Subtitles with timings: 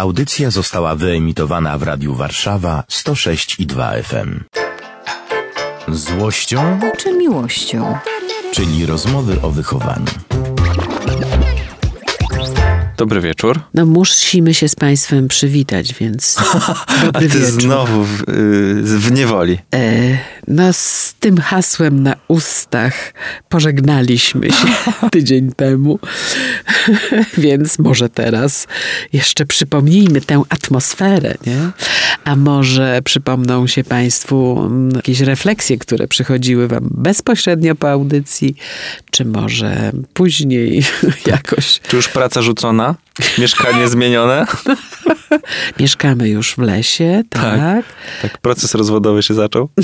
[0.00, 4.40] Audycja została wyemitowana w Radiu Warszawa 106 i 2 FM.
[5.88, 7.94] Złością czy miłością?
[8.52, 10.39] czyli rozmowy o wychowaniu.
[13.00, 13.60] Dobry wieczór.
[13.74, 16.36] No musimy się z Państwem przywitać, więc
[16.86, 17.62] A dobry ty wieczór.
[17.62, 19.58] znowu w, y, w niewoli.
[19.74, 20.18] E,
[20.48, 23.14] no z tym hasłem na ustach
[23.48, 24.66] pożegnaliśmy się
[25.12, 25.98] tydzień temu,
[27.38, 28.66] więc może teraz
[29.12, 31.70] jeszcze przypomnijmy tę atmosferę, nie?
[32.24, 38.54] A może przypomną się Państwu mm, jakieś refleksje, które przychodziły Wam bezpośrednio po audycji,
[39.10, 40.82] czy może później
[41.26, 41.80] jakoś.
[41.88, 42.89] Czy już praca rzucona?
[43.38, 44.46] Mieszkanie zmienione?
[45.80, 47.84] Mieszkamy już w lesie, tak?
[48.22, 49.68] Tak, proces rozwodowy się zaczął.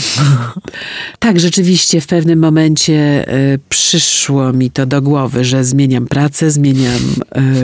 [1.19, 3.25] Tak, rzeczywiście w pewnym momencie
[3.55, 7.01] y, przyszło mi to do głowy, że zmieniam pracę, zmieniam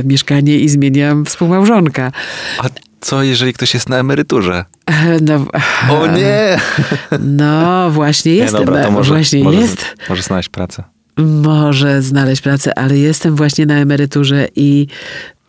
[0.01, 2.13] y, mieszkanie i zmieniam współmałżonka.
[2.59, 2.69] A
[3.01, 4.65] co jeżeli ktoś jest na emeryturze?
[4.87, 5.47] E, No,
[5.91, 6.61] O nie!
[7.21, 10.85] no właśnie Nie, jestem, dobra, to e, może, właśnie może, jest, może znaleźć pracę.
[11.17, 14.87] Może znaleźć pracę, ale jestem właśnie na emeryturze i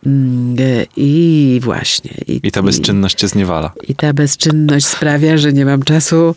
[0.06, 2.10] mm, e, i właśnie.
[2.26, 3.72] I ta bezczynność cię zniewala.
[3.88, 6.34] I ta bezczynność sprawia, że nie mam czasu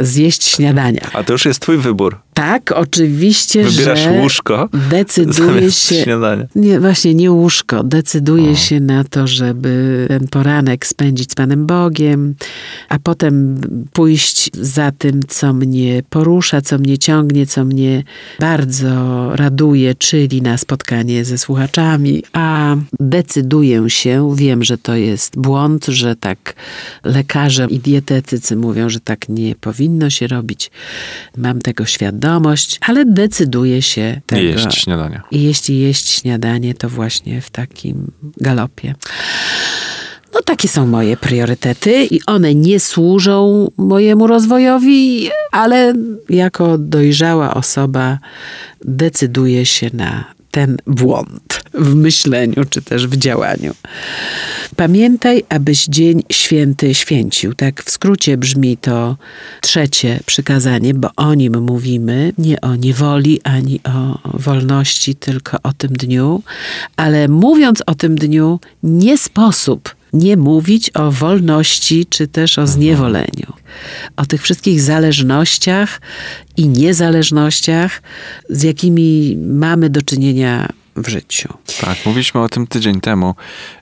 [0.00, 1.10] zjeść śniadania.
[1.12, 2.18] A to już jest twój wybór.
[2.40, 5.94] Tak, oczywiście, Wybierasz że łóżko decyduje się.
[6.04, 6.46] śniadania.
[6.54, 7.84] Nie, właśnie nie łóżko.
[7.84, 12.34] Decyduje się na to, żeby ten poranek spędzić z Panem Bogiem,
[12.88, 13.60] a potem
[13.92, 18.02] pójść za tym, co mnie porusza, co mnie ciągnie, co mnie
[18.38, 18.90] bardzo
[19.36, 26.16] raduje, czyli na spotkanie ze słuchaczami, a decyduję się, wiem, że to jest błąd, że
[26.16, 26.54] tak
[27.04, 30.70] lekarze i dietetycy mówią, że tak nie powinno się robić.
[31.36, 32.29] Mam tego świadomość,
[32.80, 34.42] ale decyduję się tego.
[34.42, 35.22] Jeść śniadania.
[35.30, 38.94] I jeśli jeść śniadanie, to właśnie w takim galopie.
[40.34, 45.94] No takie są moje priorytety i one nie służą mojemu rozwojowi, ale
[46.28, 48.18] jako dojrzała osoba
[48.84, 53.74] decyduję się na ten błąd w myśleniu czy też w działaniu.
[54.76, 57.54] Pamiętaj, abyś dzień święty święcił.
[57.54, 59.16] Tak w skrócie brzmi to
[59.60, 65.92] trzecie przykazanie, bo o nim mówimy, nie o niewoli ani o wolności, tylko o tym
[65.92, 66.42] dniu.
[66.96, 73.52] Ale mówiąc o tym dniu, nie sposób nie mówić o wolności czy też o zniewoleniu.
[74.16, 76.00] O tych wszystkich zależnościach
[76.56, 78.02] i niezależnościach,
[78.48, 81.48] z jakimi mamy do czynienia w życiu.
[81.80, 83.34] Tak, mówiliśmy o tym tydzień temu,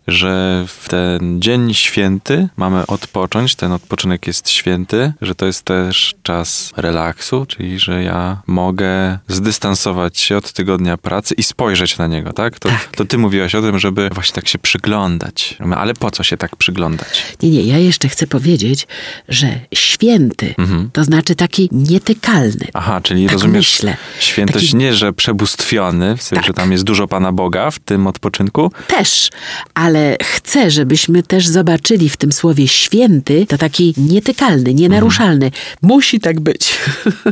[0.09, 6.15] że w ten dzień święty mamy odpocząć, ten odpoczynek jest święty, że to jest też
[6.23, 12.33] czas relaksu, czyli że ja mogę zdystansować się od tygodnia pracy i spojrzeć na niego,
[12.33, 12.59] tak?
[12.59, 12.89] To, Tak.
[12.97, 15.57] to ty mówiłaś o tym, żeby właśnie tak się przyglądać.
[15.77, 17.23] Ale po co się tak przyglądać?
[17.43, 18.87] Nie, nie, ja jeszcze chcę powiedzieć,
[19.29, 20.55] że święty
[20.93, 22.67] to znaczy taki nietykalny.
[22.75, 23.97] Aha, czyli Tak rozumiesz myślę.
[24.21, 26.47] świętość Taki- nie, że przebóstwiony, w sensie, Tak.
[26.47, 29.31] że tam jest dużo Pana Boga w tym odpoczynku, Też,
[29.75, 35.51] ale chcę, żebyśmy też zobaczyli w tym słowie święty to taki nietykalny, nienaruszalny.
[35.83, 36.79] Musi tak być.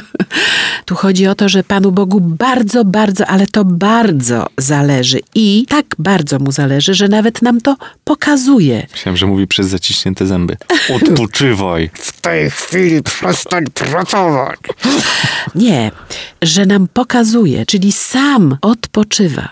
[0.87, 5.87] tu chodzi o to, że Panu Bogu bardzo, bardzo, ale to bardzo zależy i tak
[5.99, 8.87] bardzo mu zależy, że nawet nam to pokazuje.
[8.93, 10.56] Myślałem, że mówi przez zaciśnięte zęby.
[10.94, 11.91] Odpoczywaj.
[11.94, 14.59] W tej chwili przestań pracować.
[15.54, 15.91] Nie,
[16.43, 19.48] że nam pokazuje, czyli sam odpoczywa.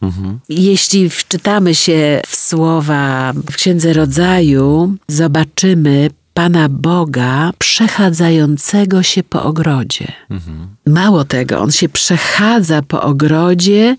[0.48, 3.03] Jeśli wczytamy się w słowa
[3.50, 10.12] w Księdze Rodzaju, zobaczymy Pana Boga przechadzającego się po ogrodzie.
[10.86, 13.96] Mało tego, on się przechadza po ogrodzie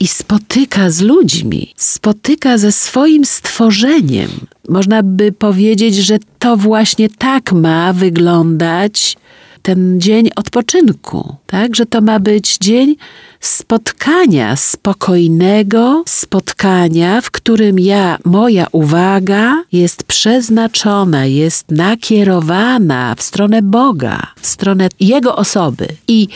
[0.00, 4.30] i spotyka z ludźmi, spotyka ze swoim stworzeniem.
[4.68, 9.16] Można by powiedzieć, że to właśnie tak ma wyglądać
[9.62, 11.76] ten dzień odpoczynku, tak?
[11.76, 12.96] Że to ma być dzień
[13.42, 24.26] spotkania, spokojnego spotkania, w którym ja, moja uwaga jest przeznaczona, jest nakierowana w stronę Boga,
[24.40, 25.88] w stronę Jego osoby.
[26.08, 26.28] I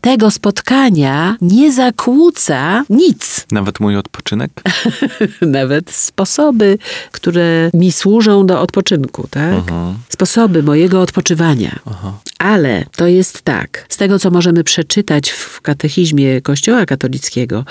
[0.00, 3.46] tego spotkania nie zakłóca nic.
[3.52, 4.50] Nawet mój odpoczynek?
[5.42, 6.78] Nawet sposoby,
[7.12, 9.54] które mi służą do odpoczynku, tak?
[10.08, 11.78] Sposoby mojego odpoczywania.
[12.38, 17.64] Ale to jest tak, z tego co możemy przeczytać w katechizmie Kościoła katolickiego,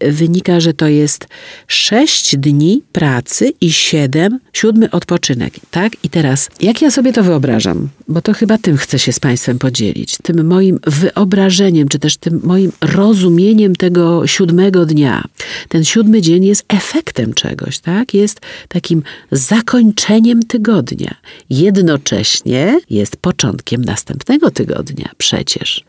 [0.00, 1.26] wynika, że to jest
[1.66, 5.54] sześć dni pracy i siedem, siódmy odpoczynek.
[5.70, 5.92] Tak?
[6.04, 9.58] I teraz, jak ja sobie to wyobrażam, bo to chyba tym chcę się z Państwem
[9.58, 15.24] podzielić, tym moim wyobrażeniem, czy też tym moim rozumieniem tego siódmego dnia.
[15.68, 18.14] Ten siódmy dzień jest efektem czegoś, tak?
[18.14, 19.02] Jest takim
[19.32, 21.14] zakończeniem tygodnia.
[21.50, 24.09] Jednocześnie jest początkiem następnego
[24.50, 25.84] tygodnia przecież.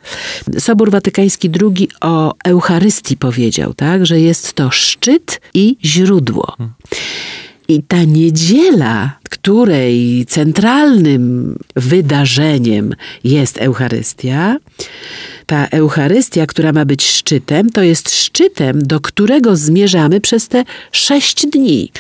[0.60, 6.58] Sobór Watykański II o Eucharystii powiedział, tak, że jest to szczyt i źródło.
[7.68, 14.58] I ta niedziela, której centralnym wydarzeniem jest Eucharystia,
[15.52, 21.46] ta Eucharystia, która ma być szczytem, to jest szczytem, do którego zmierzamy przez te sześć
[21.48, 21.92] dni.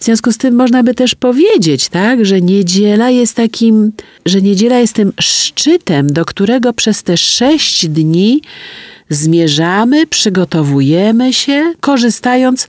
[0.00, 3.92] W związku z tym można by też powiedzieć, tak, że niedziela jest takim,
[4.26, 8.42] że niedziela jest tym szczytem, do którego przez te sześć dni
[9.08, 12.68] zmierzamy, przygotowujemy się, korzystając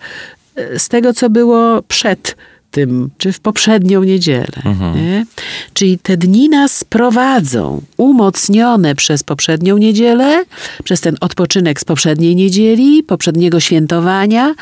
[0.56, 2.36] e, z tego, co było przed
[2.76, 4.62] tym, czy w poprzednią niedzielę.
[4.96, 5.26] Nie?
[5.74, 10.46] Czyli te dni nas prowadzą, umocnione przez poprzednią niedzielę,
[10.84, 14.56] przez ten odpoczynek z poprzedniej niedzieli, poprzedniego świętowania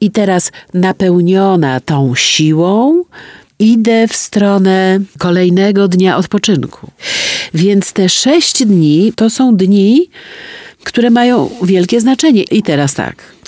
[0.00, 3.04] i teraz napełniona tą siłą,
[3.58, 6.90] idę w stronę kolejnego dnia odpoczynku.
[7.54, 10.10] Więc te sześć dni to są dni,
[10.84, 12.42] które mają wielkie znaczenie.
[12.42, 13.38] I teraz tak.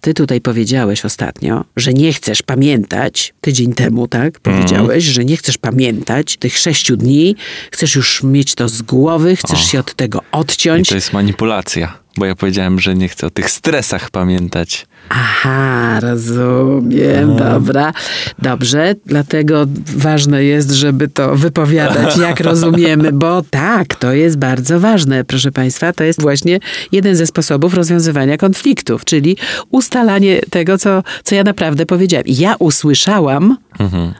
[0.00, 4.40] Ty tutaj powiedziałeś ostatnio, że nie chcesz pamiętać, tydzień temu, tak?
[4.40, 7.36] Powiedziałeś, że nie chcesz pamiętać tych sześciu dni,
[7.70, 10.88] chcesz już mieć to z głowy, chcesz się od tego I odciąć.
[10.88, 14.86] to jest manipulacja, bo ja powiedziałem, że nie chcę o tych stresach pamiętać.
[15.08, 17.92] Aha, rozumiem, dobra.
[18.38, 19.66] Dobrze, dlatego
[19.96, 25.92] ważne jest, żeby to wypowiadać, jak rozumiemy, bo tak, to jest bardzo ważne, proszę Państwa.
[25.92, 26.58] To jest właśnie
[26.92, 29.36] jeden ze sposobów rozwiązywania konfliktów, czyli
[29.70, 32.26] ustalanie tego, co, co ja naprawdę powiedziałem.
[32.28, 33.56] Ja usłyszałam,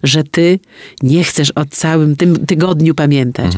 [0.03, 0.59] że ty
[1.03, 3.53] nie chcesz o całym tym tygodniu pamiętać,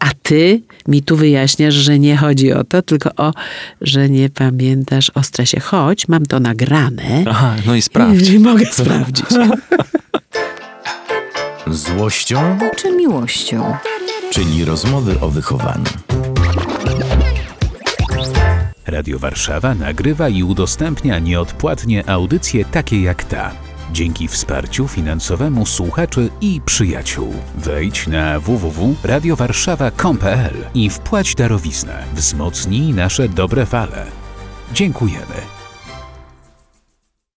[0.00, 3.32] a ty mi tu wyjaśniasz, że nie chodzi o to, tylko o,
[3.80, 5.60] że nie pamiętasz o stresie.
[5.60, 6.75] Choć mam to nagrane.
[7.28, 8.28] Aha, no i sprawdź.
[8.30, 9.26] I mogę sprawdzić.
[11.66, 13.74] Złością, czy miłością.
[14.30, 15.84] czyli rozmowy o wychowaniu.
[18.86, 23.50] Radio Warszawa nagrywa i udostępnia nieodpłatnie audycje takie jak ta.
[23.92, 27.34] Dzięki wsparciu finansowemu słuchaczy i przyjaciół.
[27.58, 32.02] Wejdź na www.radiowarszawa.com.pl i wpłać darowiznę.
[32.14, 34.06] Wzmocnij nasze dobre fale.
[34.74, 35.55] Dziękujemy.